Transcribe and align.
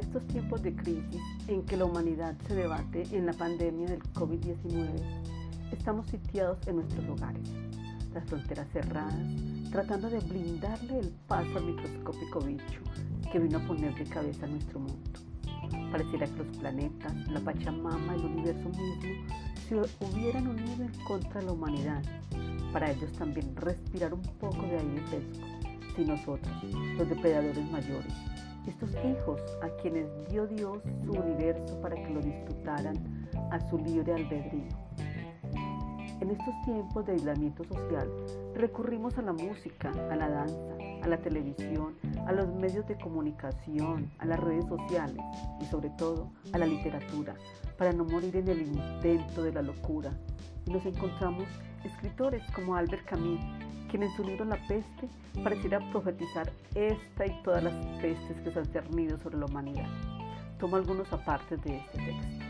estos 0.00 0.26
tiempos 0.28 0.62
de 0.62 0.74
crisis 0.74 1.20
en 1.46 1.62
que 1.62 1.76
la 1.76 1.84
humanidad 1.84 2.34
se 2.48 2.54
debate 2.54 3.06
en 3.12 3.26
la 3.26 3.32
pandemia 3.32 3.86
del 3.86 4.02
COVID-19, 4.14 4.88
estamos 5.72 6.06
sitiados 6.08 6.58
en 6.66 6.76
nuestros 6.76 7.06
hogares, 7.08 7.42
las 8.14 8.24
fronteras 8.24 8.66
cerradas, 8.72 9.14
tratando 9.70 10.08
de 10.08 10.20
blindarle 10.20 11.00
el 11.00 11.10
paso 11.28 11.58
al 11.58 11.66
microscópico 11.66 12.40
bicho 12.40 12.80
que 13.30 13.38
vino 13.38 13.58
a 13.58 13.66
poner 13.66 13.94
de 13.94 14.04
cabeza 14.04 14.46
nuestro 14.46 14.80
mundo. 14.80 15.10
Pareciera 15.92 16.26
que 16.26 16.44
los 16.44 16.56
planetas, 16.56 17.14
la 17.28 17.40
Pachamama, 17.40 18.14
el 18.14 18.24
universo 18.24 18.68
mismo 18.70 19.26
se 19.68 19.76
hubieran 19.76 20.48
unido 20.48 20.82
en 20.82 21.04
contra 21.04 21.40
de 21.40 21.46
la 21.46 21.52
humanidad, 21.52 22.02
para 22.72 22.90
ellos 22.90 23.12
también 23.12 23.54
respirar 23.54 24.14
un 24.14 24.22
poco 24.40 24.62
de 24.62 24.78
aire 24.78 25.02
fresco, 25.08 25.46
si 25.94 26.04
nosotros, 26.04 26.64
los 26.96 27.08
depredadores 27.08 27.70
mayores, 27.70 28.14
estos 28.66 28.90
hijos 29.04 29.40
a 29.62 29.68
quienes 29.80 30.06
dio 30.28 30.46
Dios 30.46 30.82
su 31.04 31.12
universo 31.12 31.80
para 31.80 31.96
que 31.96 32.10
lo 32.10 32.20
disfrutaran 32.20 33.28
a 33.50 33.60
su 33.68 33.78
libre 33.78 34.14
albedrío. 34.14 34.68
En 36.20 36.30
estos 36.30 36.54
tiempos 36.64 37.06
de 37.06 37.12
aislamiento 37.12 37.64
social, 37.64 38.08
recurrimos 38.54 39.16
a 39.16 39.22
la 39.22 39.32
música, 39.32 39.90
a 40.10 40.16
la 40.16 40.28
danza, 40.28 40.76
a 41.02 41.08
la 41.08 41.16
televisión, 41.16 41.96
a 42.26 42.32
los 42.32 42.46
medios 42.48 42.86
de 42.86 42.98
comunicación, 42.98 44.10
a 44.18 44.26
las 44.26 44.38
redes 44.38 44.66
sociales 44.66 45.16
y 45.60 45.64
sobre 45.64 45.88
todo 45.90 46.30
a 46.52 46.58
la 46.58 46.66
literatura, 46.66 47.34
para 47.78 47.92
no 47.92 48.04
morir 48.04 48.36
en 48.36 48.48
el 48.48 48.60
intento 48.60 49.42
de 49.42 49.52
la 49.52 49.62
locura. 49.62 50.12
Y 50.66 50.72
nos 50.72 50.84
encontramos 50.84 51.48
escritores 51.84 52.42
como 52.52 52.76
Albert 52.76 53.06
Camus, 53.06 53.40
quien 53.90 54.04
en 54.04 54.16
su 54.16 54.24
libro 54.24 54.44
La 54.44 54.56
peste 54.68 55.08
pareciera 55.42 55.80
profetizar 55.90 56.50
esta 56.74 57.26
y 57.26 57.42
todas 57.42 57.64
las 57.64 57.74
pestes 58.00 58.40
que 58.42 58.50
se 58.50 58.58
han 58.58 58.66
cernido 58.66 59.18
sobre 59.18 59.38
la 59.38 59.46
humanidad. 59.46 59.88
Tomo 60.58 60.76
algunos 60.76 61.12
apartes 61.12 61.62
de 61.62 61.78
este 61.78 61.98
texto. 61.98 62.44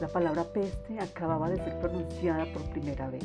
La 0.00 0.08
palabra 0.08 0.44
peste 0.44 0.98
acababa 1.00 1.50
de 1.50 1.56
ser 1.56 1.78
pronunciada 1.80 2.44
por 2.52 2.62
primera 2.70 3.10
vez. 3.10 3.24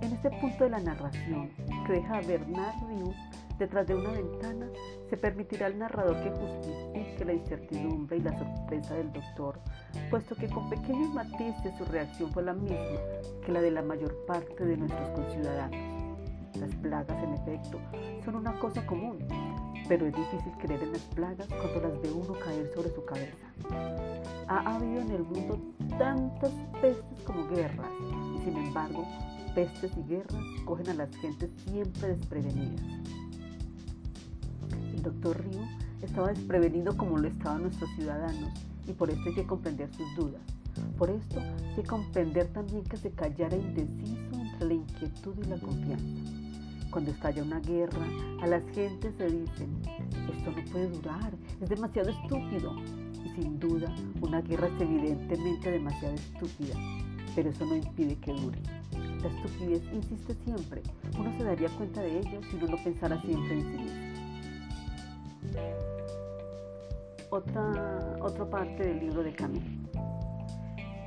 En 0.00 0.12
este 0.12 0.30
punto 0.30 0.64
de 0.64 0.70
la 0.70 0.80
narración, 0.80 1.50
que 1.84 1.92
deja 1.94 2.18
a 2.18 2.20
Bernard 2.22 2.74
Rieu 2.88 3.12
detrás 3.58 3.86
de 3.86 3.94
una 3.94 4.10
ventana, 4.10 4.66
se 5.08 5.16
permitirá 5.16 5.66
al 5.66 5.78
narrador 5.78 6.16
que 6.22 6.30
justifique 6.30 7.24
la 7.24 7.32
incertidumbre 7.34 8.16
y 8.16 8.20
la 8.20 8.36
sorpresa 8.36 8.94
del 8.94 9.12
doctor, 9.12 9.60
puesto 10.10 10.34
que 10.34 10.48
con 10.48 10.68
pequeños 10.68 11.14
matices 11.14 11.76
su 11.78 11.84
reacción 11.84 12.32
fue 12.32 12.42
la 12.42 12.54
misma 12.54 12.76
que 13.44 13.52
la 13.52 13.60
de 13.60 13.70
la 13.70 13.82
mayor 13.82 14.16
parte 14.26 14.64
de 14.64 14.76
nuestros 14.76 15.08
conciudadanos. 15.10 15.78
Las 16.58 16.74
plagas, 16.76 17.22
en 17.22 17.34
efecto, 17.34 17.78
son 18.24 18.36
una 18.36 18.58
cosa 18.58 18.84
común, 18.86 19.18
pero 19.88 20.06
es 20.06 20.14
difícil 20.14 20.52
creer 20.60 20.82
en 20.82 20.92
las 20.92 21.02
plagas 21.14 21.48
cuando 21.48 21.88
las 21.88 22.00
ve 22.02 22.10
uno 22.12 22.34
caer 22.38 22.70
sobre 22.74 22.90
su 22.90 23.04
cabeza. 23.04 23.46
Ha 24.48 24.76
habido 24.76 25.00
en 25.00 25.10
el 25.10 25.22
mundo 25.22 25.58
tantas 25.98 26.52
pestes 26.80 27.24
como 27.24 27.48
guerras, 27.48 27.90
y 28.36 28.44
sin 28.44 28.56
embargo, 28.56 29.06
pestes 29.54 29.92
y 29.96 30.08
guerras 30.08 30.44
cogen 30.64 30.88
a 30.88 30.94
las 30.94 31.14
gentes 31.16 31.50
siempre 31.64 32.08
desprevenidas. 32.08 32.82
El 34.94 35.02
doctor 35.02 35.42
Río 35.44 35.62
estaba 36.02 36.28
desprevenido 36.28 36.96
como 36.96 37.18
lo 37.18 37.28
estaban 37.28 37.62
nuestros 37.62 37.90
ciudadanos 37.96 38.50
y 38.86 38.92
por 38.92 39.10
esto 39.10 39.22
hay 39.28 39.34
que 39.34 39.46
comprender 39.46 39.92
sus 39.94 40.16
dudas. 40.16 40.42
Por 40.96 41.10
esto 41.10 41.40
hay 41.40 41.74
que 41.76 41.82
comprender 41.82 42.48
también 42.48 42.84
que 42.84 42.96
se 42.96 43.10
callara 43.10 43.56
indeciso 43.56 44.40
entre 44.40 44.66
la 44.66 44.74
inquietud 44.74 45.34
y 45.42 45.48
la 45.48 45.58
confianza. 45.58 46.06
Cuando 46.90 47.10
estalla 47.10 47.42
una 47.42 47.60
guerra, 47.60 48.06
a 48.42 48.46
las 48.46 48.62
gentes 48.70 49.14
se 49.16 49.26
dicen, 49.26 49.80
esto 50.36 50.50
no 50.50 50.64
puede 50.70 50.90
durar, 50.90 51.32
es 51.60 51.68
demasiado 51.68 52.10
estúpido. 52.10 52.74
Y 53.24 53.28
sin 53.40 53.58
duda, 53.58 53.94
una 54.20 54.42
guerra 54.42 54.68
es 54.68 54.80
evidentemente 54.80 55.70
demasiado 55.70 56.14
estúpida, 56.14 56.74
pero 57.34 57.50
eso 57.50 57.64
no 57.64 57.76
impide 57.76 58.16
que 58.16 58.32
dure. 58.32 58.58
Estupidez 59.28 59.82
insiste 59.92 60.34
siempre. 60.34 60.82
Uno 61.18 61.32
se 61.36 61.44
daría 61.44 61.68
cuenta 61.70 62.02
de 62.02 62.18
ello 62.18 62.40
si 62.50 62.56
uno 62.56 62.66
no 62.68 62.76
pensara 62.82 63.20
siempre 63.20 63.52
en 63.54 63.62
sí 63.62 63.78
mismo. 63.78 64.12
Otra, 67.30 68.16
otra 68.20 68.50
parte 68.50 68.84
del 68.84 69.00
libro 69.00 69.22
de 69.22 69.32
Camille. 69.34 69.80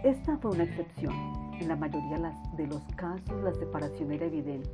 Esta 0.04 0.38
fue 0.38 0.52
una 0.52 0.64
excepción. 0.64 1.14
En 1.60 1.68
la 1.68 1.76
mayoría 1.76 2.34
de 2.58 2.68
los 2.68 2.82
casos 2.96 3.42
la 3.44 3.54
separación 3.54 4.12
era 4.12 4.26
evidente. 4.26 4.70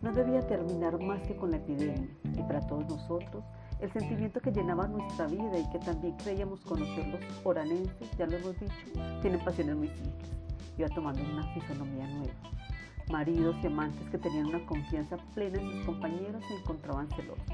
No 0.00 0.12
debía 0.12 0.46
terminar 0.46 1.00
más 1.00 1.20
que 1.22 1.36
con 1.36 1.50
la 1.50 1.58
epidemia 1.58 2.08
y 2.24 2.42
para 2.42 2.60
todos 2.66 2.88
nosotros 2.88 3.44
el 3.82 3.92
sentimiento 3.92 4.40
que 4.40 4.52
llenaba 4.52 4.86
nuestra 4.86 5.26
vida 5.26 5.58
y 5.58 5.68
que 5.70 5.78
también 5.80 6.16
creíamos 6.16 6.60
conocer 6.60 7.04
los 7.08 7.20
oranenses, 7.42 8.08
ya 8.16 8.26
lo 8.26 8.36
hemos 8.36 8.58
dicho, 8.60 8.74
tienen 9.20 9.40
pasiones 9.40 9.74
muy 9.74 9.88
simples. 9.88 10.30
Iba 10.78 10.88
tomando 10.88 11.20
una 11.20 11.42
fisonomía 11.52 12.06
nueva. 12.06 12.51
Maridos 13.10 13.56
y 13.62 13.66
amantes 13.66 14.08
que 14.10 14.18
tenían 14.18 14.46
una 14.46 14.64
confianza 14.66 15.16
plena 15.34 15.60
en 15.60 15.70
sus 15.70 15.84
compañeros 15.84 16.42
se 16.46 16.54
encontraban 16.54 17.08
celosos. 17.10 17.44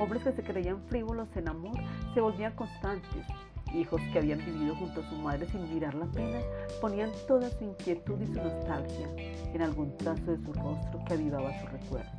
Hombres 0.00 0.22
que 0.22 0.32
se 0.32 0.42
creían 0.42 0.82
frívolos 0.88 1.28
en 1.36 1.48
amor 1.48 1.78
se 2.14 2.20
volvían 2.20 2.54
constantes. 2.54 3.26
Hijos 3.74 4.00
que 4.12 4.18
habían 4.18 4.38
vivido 4.38 4.74
junto 4.74 5.00
a 5.00 5.08
su 5.08 5.14
madre 5.16 5.46
sin 5.46 5.72
mirar 5.72 5.94
la 5.94 6.06
pena 6.06 6.40
ponían 6.80 7.10
toda 7.28 7.48
su 7.50 7.64
inquietud 7.64 8.20
y 8.20 8.26
su 8.26 8.34
nostalgia 8.34 9.08
en 9.54 9.62
algún 9.62 9.96
trazo 9.96 10.32
de 10.32 10.38
su 10.44 10.52
rostro 10.52 11.04
que 11.06 11.14
avivaba 11.14 11.52
su 11.60 11.66
recuerdo. 11.66 12.10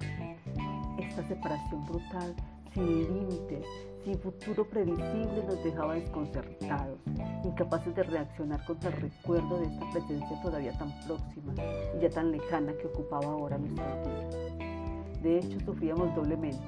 Esta 0.98 1.28
separación 1.28 1.86
brutal, 1.86 2.36
sin 2.74 3.14
límites, 3.14 3.66
sin 4.04 4.18
futuro 4.18 4.68
previsible, 4.68 5.44
nos 5.46 5.64
dejaba 5.64 5.96
desconcertados, 5.96 7.00
incapaces 7.44 7.94
de 7.96 8.04
reaccionar 8.04 8.64
contra 8.66 8.90
el 8.90 9.02
recuerdo 9.02 9.60
de 9.60 9.66
esta 9.68 9.90
presencia 9.92 10.42
todavía 10.42 10.78
tan 10.78 10.92
próxima 11.06 11.54
y 11.98 12.02
ya 12.02 12.10
tan 12.10 12.32
lejana 12.32 12.74
que 12.74 12.88
ocupaba 12.88 13.26
ahora 13.26 13.58
nuestras 13.58 14.08
vidas. 14.08 15.22
De 15.22 15.38
hecho, 15.38 15.60
sufríamos 15.66 16.16
doblemente. 16.16 16.60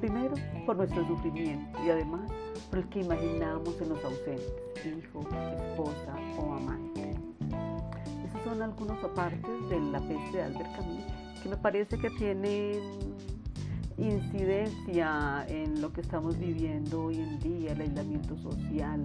Primero, 0.00 0.34
por 0.66 0.76
nuestro 0.76 1.06
sufrimiento 1.06 1.78
y 1.84 1.90
además 1.90 2.30
por 2.68 2.80
el 2.80 2.88
que 2.88 3.00
imaginábamos 3.00 3.80
en 3.80 3.88
los 3.88 4.04
ausentes, 4.04 4.52
hijo, 4.84 5.20
esposa 5.20 6.14
o 6.38 6.54
amante. 6.54 7.14
Esos 8.26 8.42
son 8.44 8.62
algunos 8.62 9.02
apartes 9.04 9.68
de 9.68 9.80
la 9.80 10.00
peste 10.00 10.38
de 10.38 10.42
Albert 10.42 10.76
Camus 10.76 11.04
que 11.44 11.50
me 11.50 11.56
parece 11.58 11.98
que 11.98 12.08
tienen 12.08 12.80
incidencia 13.98 15.46
en 15.48 15.80
lo 15.80 15.92
que 15.92 16.00
estamos 16.00 16.38
viviendo 16.38 17.04
hoy 17.04 17.20
en 17.20 17.38
día, 17.38 17.72
el 17.72 17.80
aislamiento 17.80 18.36
social 18.38 19.04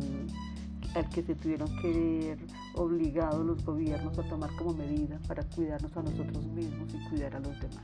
al 0.95 1.07
que 1.09 1.21
se 1.21 1.35
tuvieron 1.35 1.69
que 1.81 1.91
ver 1.91 2.37
obligados 2.73 3.45
los 3.45 3.63
gobiernos 3.63 4.17
a 4.17 4.23
tomar 4.23 4.49
como 4.55 4.73
medida 4.73 5.19
para 5.27 5.43
cuidarnos 5.43 5.95
a 5.95 6.01
nosotros 6.01 6.43
mismos 6.47 6.91
y 6.93 7.09
cuidar 7.09 7.35
a 7.35 7.39
los 7.39 7.59
demás. 7.59 7.83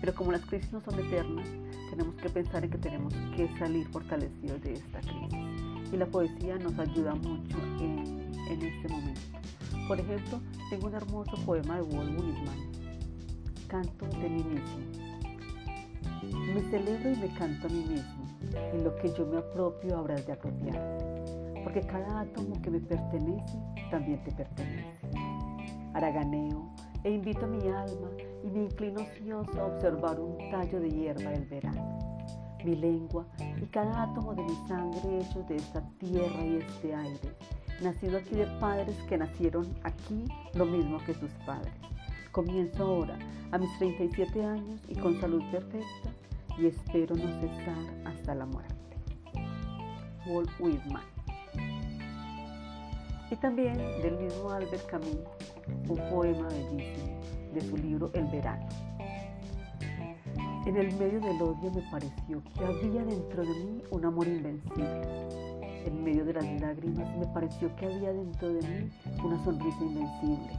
Pero 0.00 0.14
como 0.14 0.32
las 0.32 0.42
crisis 0.42 0.70
no 0.72 0.80
son 0.80 0.98
eternas, 0.98 1.48
tenemos 1.90 2.14
que 2.16 2.28
pensar 2.28 2.64
en 2.64 2.70
que 2.70 2.78
tenemos 2.78 3.14
que 3.36 3.48
salir 3.58 3.86
fortalecidos 3.88 4.60
de 4.62 4.74
esta 4.74 5.00
crisis. 5.00 5.92
Y 5.92 5.96
la 5.96 6.06
poesía 6.06 6.58
nos 6.58 6.78
ayuda 6.78 7.14
mucho 7.14 7.56
en, 7.80 8.32
en 8.48 8.62
este 8.62 8.88
momento. 8.88 9.20
Por 9.88 10.00
ejemplo, 10.00 10.40
tengo 10.70 10.88
un 10.88 10.94
hermoso 10.94 11.32
poema 11.46 11.76
de 11.76 11.82
Walt 11.82 12.20
Whitman, 12.20 12.72
Canto 13.68 14.06
de 14.06 14.28
mí 14.28 14.42
mismo 14.42 15.01
me 16.26 16.60
celebro 16.70 17.10
y 17.10 17.16
me 17.16 17.28
canto 17.34 17.66
a 17.66 17.70
mí 17.70 17.84
mismo. 17.84 18.26
En 18.72 18.84
lo 18.84 18.94
que 18.96 19.12
yo 19.12 19.26
me 19.26 19.38
apropio 19.38 19.96
habrás 19.96 20.26
de 20.26 20.32
apropiarte. 20.32 21.62
Porque 21.62 21.80
cada 21.80 22.20
átomo 22.20 22.60
que 22.60 22.70
me 22.70 22.80
pertenece 22.80 23.58
también 23.90 24.22
te 24.24 24.32
pertenece. 24.32 25.08
Haraganeo 25.94 26.72
e 27.04 27.10
invito 27.10 27.44
a 27.44 27.48
mi 27.48 27.68
alma 27.68 28.10
y 28.44 28.48
me 28.48 28.64
inclino 28.64 29.02
ocioso 29.02 29.60
a 29.60 29.66
observar 29.66 30.20
un 30.20 30.38
tallo 30.50 30.80
de 30.80 30.90
hierba 30.90 31.30
del 31.30 31.44
verano. 31.46 31.98
Mi 32.64 32.76
lengua 32.76 33.26
y 33.60 33.66
cada 33.66 34.04
átomo 34.04 34.34
de 34.34 34.42
mi 34.42 34.54
sangre 34.68 35.18
hechos 35.18 35.46
de 35.48 35.56
esta 35.56 35.82
tierra 35.98 36.44
y 36.44 36.58
este 36.58 36.94
aire, 36.94 37.36
nacido 37.82 38.18
aquí 38.18 38.36
de 38.36 38.46
padres 38.60 38.96
que 39.08 39.18
nacieron 39.18 39.66
aquí 39.82 40.24
lo 40.54 40.64
mismo 40.64 40.98
que 41.04 41.14
sus 41.14 41.30
padres. 41.44 41.72
Comienzo 42.30 42.84
ahora, 42.84 43.18
a 43.50 43.58
mis 43.58 43.76
37 43.78 44.44
años 44.44 44.80
y 44.88 44.94
con 44.94 45.20
salud 45.20 45.42
perfecta, 45.50 46.11
y 46.58 46.66
espero 46.66 47.16
no 47.16 47.40
cesar 47.40 47.76
hasta 48.04 48.34
la 48.34 48.46
muerte. 48.46 48.74
Walt 50.26 50.50
Whitman. 50.58 51.02
Y 53.30 53.36
también 53.36 53.76
del 54.02 54.18
mismo 54.18 54.50
Albert 54.50 54.86
Camus, 54.86 55.18
un 55.88 55.98
poema 56.10 56.48
bellísimo 56.48 57.20
de 57.54 57.60
su 57.62 57.76
libro 57.76 58.10
El 58.14 58.26
verano. 58.26 58.68
En 60.66 60.76
el 60.76 60.94
medio 60.96 61.18
del 61.20 61.42
odio 61.42 61.72
me 61.74 61.82
pareció 61.90 62.42
que 62.54 62.64
había 62.64 63.04
dentro 63.04 63.42
de 63.42 63.48
mí 63.48 63.82
un 63.90 64.04
amor 64.04 64.28
invencible. 64.28 65.02
En 65.84 66.04
medio 66.04 66.24
de 66.24 66.34
las 66.34 66.60
lágrimas 66.60 67.16
me 67.16 67.26
pareció 67.26 67.74
que 67.76 67.86
había 67.86 68.12
dentro 68.12 68.48
de 68.52 68.60
mí 68.68 68.90
una 69.24 69.42
sonrisa 69.44 69.82
invencible. 69.82 70.52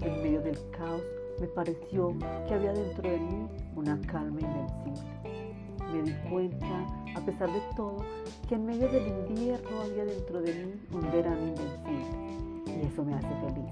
En 0.00 0.22
medio 0.22 0.40
del 0.42 0.58
caos 0.70 1.02
me 1.40 1.46
pareció 1.48 2.14
que 2.46 2.54
había 2.54 2.72
dentro 2.72 3.08
de 3.08 3.18
mí 3.18 3.46
una 3.74 4.00
calma 4.02 4.40
invencible. 4.40 5.46
me 5.92 6.02
di 6.02 6.30
cuenta, 6.30 6.86
a 7.14 7.20
pesar 7.20 7.52
de 7.52 7.60
todo, 7.76 8.04
que 8.48 8.54
en 8.54 8.66
medio 8.66 8.88
del 8.88 9.06
invierno 9.08 9.80
había 9.82 10.04
dentro 10.04 10.40
de 10.40 10.54
mí 10.54 10.72
un 10.92 11.12
verano 11.12 11.46
invencible. 11.46 12.80
Y 12.80 12.86
eso 12.86 13.04
me 13.04 13.14
hace 13.14 13.28
feliz, 13.28 13.70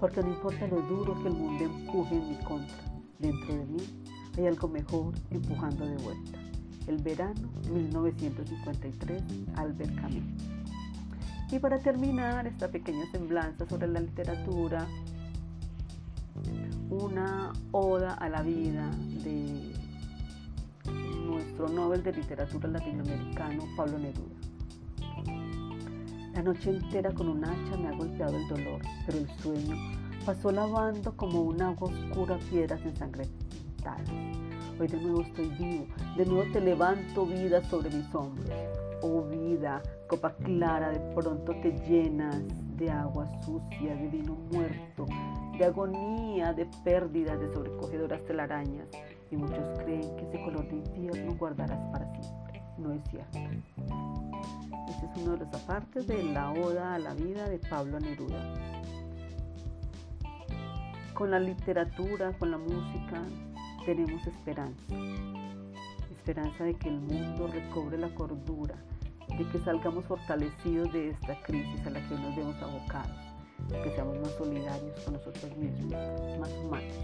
porque 0.00 0.22
no 0.22 0.28
importa 0.28 0.66
lo 0.66 0.80
duro 0.82 1.14
que 1.22 1.28
el 1.28 1.34
mundo 1.34 1.64
empuje 1.64 2.16
en 2.16 2.28
mi 2.28 2.36
contra, 2.44 2.76
dentro 3.18 3.54
de 3.54 3.64
mí 3.66 3.80
hay 4.36 4.46
algo 4.46 4.68
mejor 4.68 5.14
empujando 5.30 5.86
de 5.86 5.96
vuelta. 5.96 6.38
El 6.86 6.98
verano 6.98 7.48
1953, 7.70 9.22
Albert 9.56 9.94
Camus. 10.00 10.24
Y 11.50 11.58
para 11.58 11.78
terminar 11.78 12.46
esta 12.46 12.68
pequeña 12.68 13.10
semblanza 13.10 13.66
sobre 13.66 13.88
la 13.88 14.00
literatura, 14.00 14.86
una 16.98 17.52
oda 17.72 18.14
a 18.14 18.28
la 18.28 18.42
vida 18.42 18.90
de 19.22 19.72
nuestro 21.26 21.68
Nobel 21.68 22.02
de 22.02 22.12
Literatura 22.12 22.68
latinoamericano 22.68 23.64
Pablo 23.76 23.98
Neruda. 23.98 24.36
La 26.34 26.42
noche 26.42 26.70
entera 26.70 27.12
con 27.12 27.28
un 27.28 27.44
hacha 27.44 27.76
me 27.76 27.88
ha 27.88 27.92
golpeado 27.92 28.36
el 28.36 28.48
dolor, 28.48 28.80
pero 29.06 29.18
el 29.18 29.28
sueño 29.38 29.76
pasó 30.24 30.50
lavando 30.50 31.16
como 31.16 31.42
un 31.42 31.62
agua 31.62 31.88
oscura 31.88 32.38
piedras 32.50 32.80
ensangrentadas. 32.84 34.08
Hoy 34.80 34.86
de 34.86 35.00
nuevo 35.00 35.22
estoy 35.22 35.48
vivo, 35.58 35.86
de 36.16 36.26
nuevo 36.26 36.52
te 36.52 36.60
levanto 36.60 37.26
vida 37.26 37.62
sobre 37.68 37.90
mis 37.90 38.14
hombros. 38.14 38.48
Oh 39.02 39.22
vida, 39.22 39.82
copa 40.08 40.34
clara, 40.34 40.90
de 40.90 41.00
pronto 41.14 41.52
te 41.60 41.72
llenas 41.88 42.42
de 42.76 42.90
agua 42.90 43.28
sucia, 43.44 43.94
de 43.94 44.08
vino 44.08 44.34
muerto, 44.52 45.06
de 45.58 45.64
agonía, 45.64 46.52
de 46.52 46.66
pérdidas, 46.84 47.40
de 47.40 47.52
sobrecogedoras 47.52 48.24
telarañas. 48.24 48.88
Y 49.30 49.36
muchos 49.36 49.78
creen 49.80 50.16
que 50.16 50.24
ese 50.24 50.40
color 50.42 50.66
de 50.68 50.76
infierno 50.76 51.34
guardarás 51.36 51.80
para 51.92 52.08
siempre. 52.12 52.62
No 52.78 52.92
es 52.92 53.02
cierto. 53.10 53.38
Este 54.88 55.06
es 55.06 55.16
uno 55.22 55.32
de 55.32 55.38
los 55.44 55.54
apartes 55.54 56.06
de 56.06 56.22
la 56.22 56.52
Oda 56.52 56.94
a 56.94 56.98
la 56.98 57.12
vida 57.14 57.48
de 57.48 57.58
Pablo 57.58 57.98
Neruda. 57.98 58.54
Con 61.12 61.32
la 61.32 61.40
literatura, 61.40 62.32
con 62.38 62.52
la 62.52 62.58
música, 62.58 63.22
tenemos 63.84 64.24
esperanza. 64.26 64.94
Esperanza 66.10 66.64
de 66.64 66.74
que 66.74 66.88
el 66.88 67.00
mundo 67.00 67.48
recobre 67.48 67.98
la 67.98 68.14
cordura, 68.14 68.76
de 69.36 69.48
que 69.48 69.58
salgamos 69.58 70.04
fortalecidos 70.04 70.92
de 70.92 71.10
esta 71.10 71.40
crisis 71.42 71.84
a 71.86 71.90
la 71.90 72.08
que 72.08 72.14
nos 72.14 72.36
vemos 72.36 72.62
abocados, 72.62 73.27
que 73.82 73.90
seamos 73.94 74.18
más 74.20 74.32
solidarios 74.32 74.98
con 75.00 75.14
nosotros 75.14 75.56
mismos, 75.56 75.92
más 76.38 76.50
humanos. 76.64 76.94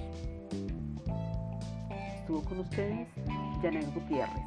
Estuvo 2.21 2.43
con 2.43 2.61
ustedes 2.61 3.09
Janet 3.63 3.93
Gutiérrez. 3.95 4.45